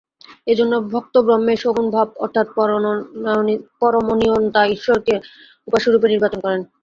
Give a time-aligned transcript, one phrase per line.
[0.47, 2.45] এইজন্য ভক্ত ব্রহ্মের সগুণ ভাব অর্থাৎ
[3.81, 5.13] পরমনিয়ন্তা ঈশ্বরকে
[5.67, 6.61] উপাস্যরূপে নির্বাচন করেন।